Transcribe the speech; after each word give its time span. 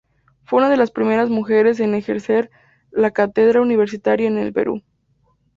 Fue 0.45 0.57
una 0.57 0.69
de 0.71 0.77
las 0.77 0.89
primeras 0.89 1.29
mujeres 1.29 1.79
en 1.79 1.93
ejercer 1.93 2.49
la 2.89 3.11
cátedra 3.11 3.61
universitaria 3.61 4.27
en 4.27 4.39
el 4.39 4.51
Perú. 4.51 4.81